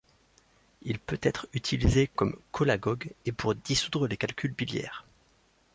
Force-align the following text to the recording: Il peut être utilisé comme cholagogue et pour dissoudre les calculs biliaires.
Il 0.81 0.97
peut 0.97 1.19
être 1.21 1.45
utilisé 1.53 2.07
comme 2.07 2.35
cholagogue 2.51 3.11
et 3.27 3.31
pour 3.31 3.53
dissoudre 3.53 4.07
les 4.07 4.17
calculs 4.17 4.51
biliaires. 4.55 5.05